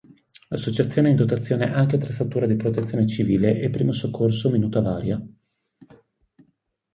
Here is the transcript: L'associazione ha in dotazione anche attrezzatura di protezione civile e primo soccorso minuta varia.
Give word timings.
L'associazione 0.47 1.09
ha 1.09 1.11
in 1.11 1.15
dotazione 1.17 1.71
anche 1.71 1.97
attrezzatura 1.97 2.47
di 2.47 2.55
protezione 2.55 3.05
civile 3.05 3.59
e 3.59 3.69
primo 3.69 3.91
soccorso 3.91 4.49
minuta 4.49 4.81
varia. 4.81 5.23